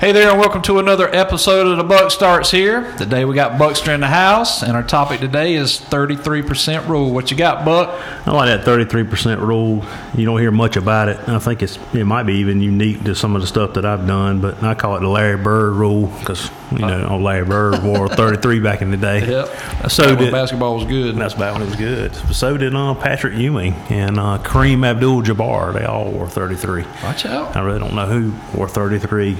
[0.00, 2.90] Hey there, and welcome to another episode of the Buck Starts here.
[2.96, 7.12] Today we got Buckster in the house, and our topic today is 33% rule.
[7.12, 8.00] What you got, Buck?
[8.26, 9.84] I like that 33% rule.
[10.16, 11.28] You don't hear much about it.
[11.28, 14.06] I think it's it might be even unique to some of the stuff that I've
[14.06, 17.82] done, but I call it the Larry Bird rule because you know old Larry Bird
[17.82, 19.28] wore 33 back in the day.
[19.28, 19.90] Yep.
[19.90, 21.14] So did basketball was good.
[21.16, 22.14] that's back when it was good.
[22.34, 25.74] So did uh, Patrick Ewing and uh, Kareem Abdul-Jabbar.
[25.74, 26.84] They all wore 33.
[27.02, 27.54] Watch out.
[27.54, 29.36] I really don't know who wore 33,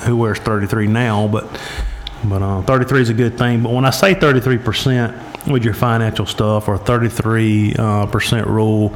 [0.00, 1.44] who wears 33 now, but
[2.24, 3.62] but uh, 33 is a good thing.
[3.62, 5.16] But when I say 33 percent
[5.46, 8.88] with your financial stuff or 33 uh, percent rule,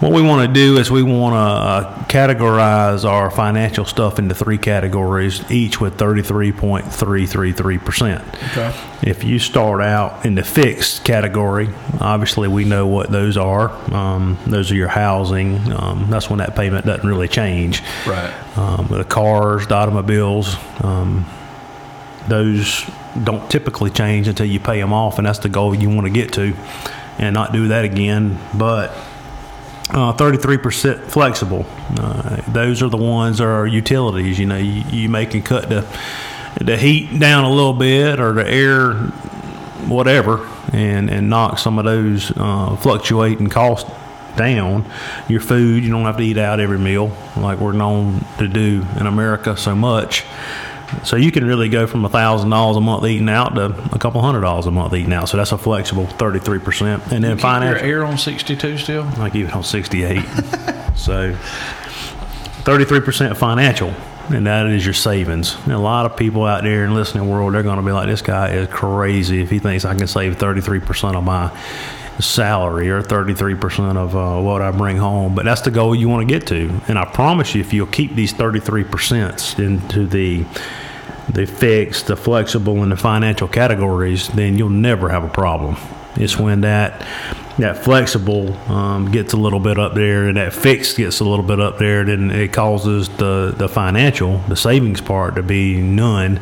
[0.00, 4.34] what we want to do is we want to uh, categorize our financial stuff into
[4.34, 8.24] three categories, each with 33.333 percent.
[8.50, 8.74] Okay.
[9.02, 11.68] If you start out in the fixed category,
[12.00, 13.70] obviously we know what those are.
[13.94, 15.72] Um, those are your housing.
[15.72, 17.82] Um, that's when that payment doesn't really change.
[18.06, 18.32] Right.
[18.56, 21.26] Um, the cars, the automobiles, um,
[22.28, 22.88] those
[23.24, 26.12] don't typically change until you pay them off, and that's the goal you want to
[26.12, 26.54] get to,
[27.18, 28.38] and not do that again.
[28.54, 28.90] But
[29.90, 31.64] uh, 33% flexible.
[31.98, 34.38] Uh, those are the ones that are utilities.
[34.38, 35.86] You know, you, you may can cut the
[36.60, 38.94] the heat down a little bit or the air,
[39.88, 43.90] whatever, and and knock some of those uh, fluctuating costs
[44.36, 44.84] down.
[45.28, 48.84] Your food, you don't have to eat out every meal like we're known to do
[48.98, 50.24] in America so much.
[51.04, 53.98] So you can really go from a thousand dollars a month eating out to a
[53.98, 55.28] couple hundred dollars a month eating out.
[55.28, 57.02] So that's a flexible thirty three percent.
[57.12, 59.04] And then Keep your financial, air on 62 still?
[59.18, 60.22] I keep it on 68.
[60.96, 61.36] so
[62.64, 63.94] 33% financial,
[64.28, 65.54] and that is your savings.
[65.64, 67.92] And a lot of people out there in the listening world, they're going to be
[67.92, 71.56] like, this guy is crazy if he thinks I can save 33% of my
[72.18, 75.34] salary or 33% of uh, what I bring home.
[75.34, 76.80] But that's the goal you want to get to.
[76.88, 80.44] And I promise you, if you'll keep these 33% into the
[81.28, 85.76] the fixed, the flexible, and the financial categories, then you'll never have a problem.
[86.14, 87.04] It's when that
[87.58, 91.44] that flexible um, gets a little bit up there and that fixed gets a little
[91.44, 96.40] bit up there, then it causes the the financial, the savings part, to be none,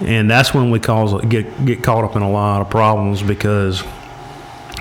[0.00, 3.82] and that's when we cause get get caught up in a lot of problems because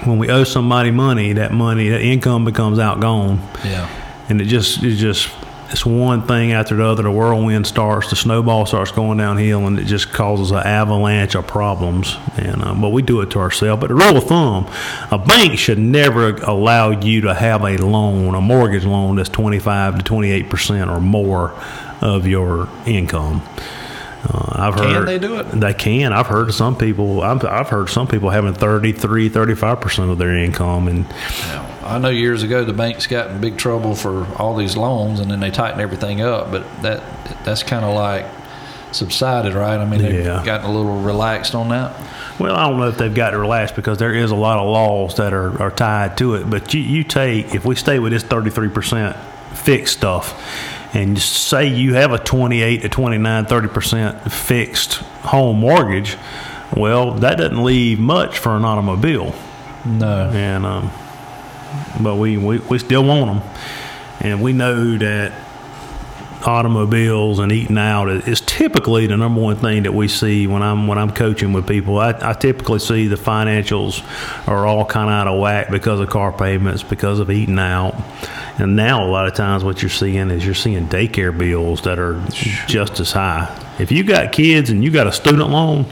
[0.04, 3.88] when we owe somebody money, that money, that income becomes outgone Yeah.
[4.30, 5.30] and it just it just
[5.70, 7.02] it's one thing after the other.
[7.02, 11.48] The whirlwind starts, the snowball starts going downhill, and it just causes an avalanche of
[11.48, 12.16] problems.
[12.38, 13.82] And uh, but we do it to ourselves.
[13.82, 14.68] But the rule of thumb,
[15.10, 19.58] a bank should never allow you to have a loan, a mortgage loan that's twenty
[19.58, 21.60] five to twenty eight percent or more
[22.02, 23.42] of your income.
[24.24, 25.44] Uh, I've Can heard they do it?
[25.52, 26.14] They can.
[26.14, 27.22] I've heard some people.
[27.22, 32.00] I've, I've heard some people having 33, 35 percent of their income, and Now, I
[32.00, 35.40] know years ago the banks got in big trouble for all these loans, and then
[35.42, 36.52] they tightened everything up.
[36.52, 37.04] But that
[37.44, 38.26] that's kind of like
[38.94, 39.78] subsided, right?
[39.80, 40.44] I mean, they've Yeah.
[40.46, 41.94] gotten a little relaxed on that.
[42.40, 44.68] Well, I don't know if they've got to relax because there is a lot of
[44.68, 46.50] laws that are, are tied to it.
[46.50, 49.16] But you, you take, if we stay with this 33%
[49.54, 50.34] fixed stuff,
[50.94, 56.18] and say you have a 28 to 29, 30% fixed home mortgage,
[56.76, 59.34] well, that doesn't leave much for an automobile.
[59.86, 60.30] No.
[60.30, 60.92] And, um,
[62.02, 63.50] but we, we, we still want them.
[64.20, 65.34] And we know that
[66.48, 70.88] automobiles and eating out is typically the number one thing that we see when I'm
[70.88, 72.00] when I'm coaching with people.
[72.00, 74.04] I, I typically see the financials
[74.48, 77.96] are all kind of out of whack because of car payments, because of eating out,
[78.58, 82.00] and now a lot of times what you're seeing is you're seeing daycare bills that
[82.00, 82.24] are
[82.68, 83.60] just as high.
[83.80, 85.86] If you got kids and you got a student loan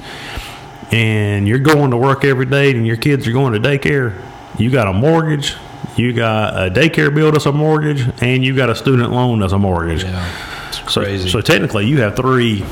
[0.91, 4.21] and you're going to work every day and your kids are going to daycare,
[4.59, 5.55] you got a mortgage,
[5.95, 9.53] you got a daycare bill that's a mortgage, and you got a student loan that's
[9.53, 10.03] a mortgage.
[10.03, 10.67] Yeah.
[10.69, 11.29] It's So, crazy.
[11.29, 12.65] so technically, you have three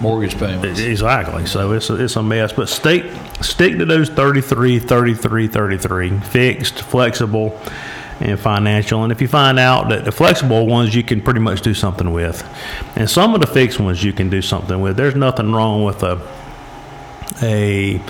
[0.00, 0.80] Mortgage payments.
[0.80, 1.46] exactly.
[1.46, 2.52] So it's a, it's a mess.
[2.52, 3.04] But stick
[3.40, 7.56] stick to those 33, 33, 33, fixed, flexible,
[8.18, 9.04] and financial.
[9.04, 12.10] And if you find out that the flexible ones you can pretty much do something
[12.10, 12.42] with,
[12.96, 14.96] and some of the fixed ones you can do something with.
[14.96, 16.20] There's nothing wrong with a
[17.42, 18.00] a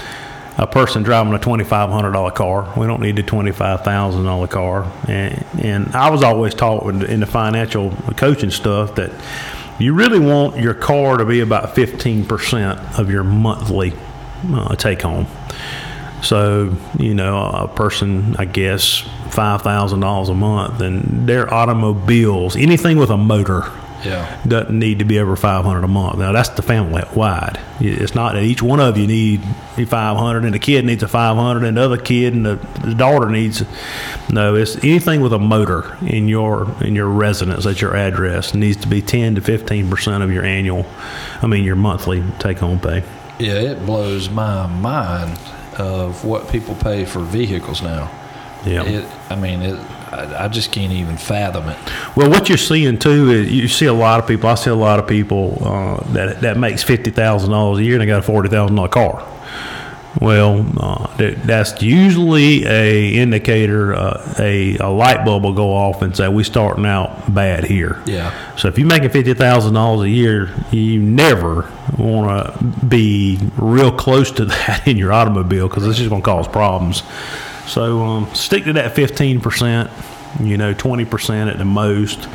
[0.58, 2.72] a person driving a twenty five hundred dollar car.
[2.76, 4.90] We don't need a twenty five thousand dollar car.
[5.08, 9.10] And and I was always taught in the- in the financial coaching stuff that
[9.78, 13.92] you really want your car to be about fifteen percent of your monthly
[14.52, 15.26] uh, take home.
[16.22, 18.98] So you know a person, I guess,
[19.30, 23.62] five thousand dollars a month, and their automobiles, anything with a motor,
[24.04, 24.40] Yeah.
[24.46, 26.18] doesn't need to be over 500 a month.
[26.18, 27.60] Now that's the family wide.
[27.80, 29.42] It's not that each one of you need
[29.76, 33.28] 500 and the kid needs a 500 and the other kid and the, the daughter
[33.30, 33.62] needs.
[34.30, 38.80] No, it's anything with a motor in your in your residence at your address needs
[38.82, 40.86] to be 10 to 15 percent of your annual.
[41.40, 43.02] I mean your monthly take home pay.
[43.38, 45.38] Yeah, it blows my mind
[45.78, 48.10] of what people pay for vehicles now.
[48.64, 48.84] Yeah.
[48.84, 49.80] It, I mean, it.
[50.12, 51.78] I, I just can't even fathom it.
[52.16, 54.48] Well, what you're seeing too is you see a lot of people.
[54.48, 57.94] I see a lot of people uh, that that makes fifty thousand dollars a year
[57.94, 59.28] and they got a forty thousand dollar car.
[60.20, 63.94] Well, uh, that's usually a indicator.
[63.94, 68.02] Uh, a, a light bulb will go off and say we starting out bad here.
[68.04, 68.56] Yeah.
[68.56, 73.90] So if you're making fifty thousand dollars a year, you never want to be real
[73.90, 77.02] close to that in your automobile because it's just going to cause problems.
[77.66, 79.90] So um, stick to that fifteen percent.
[80.40, 82.28] You know, twenty percent at the most,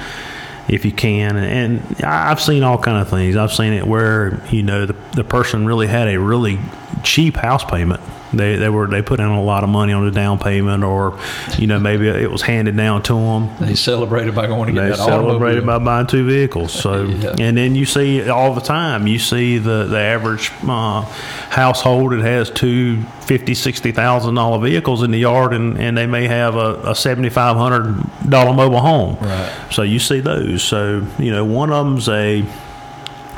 [0.67, 1.35] if you can.
[1.35, 3.35] And I've seen all kind of things.
[3.35, 6.59] I've seen it where you know the the person really had a really
[7.03, 8.01] cheap house payment.
[8.33, 11.17] They, they were they put in a lot of money on the down payment, or
[11.57, 13.49] you know maybe it was handed down to them.
[13.61, 15.79] They celebrated by going to get They that celebrated automobile.
[15.79, 16.73] by buying two vehicles.
[16.73, 17.35] So, Yeah.
[17.39, 19.07] and then you see all the time.
[19.07, 21.03] You see the the average uh,
[21.49, 26.05] household that has two fifty, sixty thousand dollar vehicles in the yard, and, and they
[26.05, 27.95] may have a, a seventy five hundred
[28.29, 29.15] dollar mobile home.
[29.21, 29.67] Right.
[29.71, 30.63] So you see those.
[30.63, 32.45] So you know one of them's a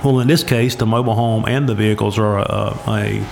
[0.04, 3.26] well, in this case, the mobile home and the vehicles are a, a,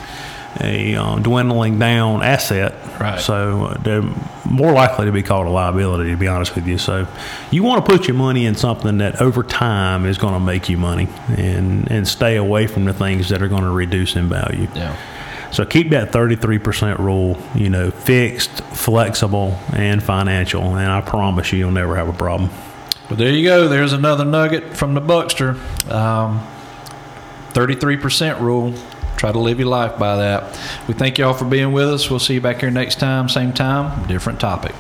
[0.62, 2.74] a um, dwindling down asset.
[3.00, 3.20] Right.
[3.20, 4.04] So uh, they're
[4.46, 6.78] more likely to be called a liability, to be honest with you.
[6.78, 7.08] So
[7.52, 10.70] you want to put your money in something that over time is going to make
[10.70, 14.30] you money and, and stay away from the things that are going to reduce in
[14.30, 14.68] value.
[14.74, 14.98] Yeah.
[15.52, 20.76] So keep that 33% rule, you know, fixed, flexible, and financial.
[20.76, 22.50] And I promise you, you'll never have a problem.
[23.10, 23.70] Well, there you go.
[23.70, 25.56] There's another nugget from the Buckster.
[25.90, 26.46] Um,
[27.58, 28.72] 33% rule.
[29.16, 30.60] Try to live your life by that.
[30.88, 32.08] We thank y'all for being with us.
[32.08, 34.76] We'll see you back here next time, same time, different topic.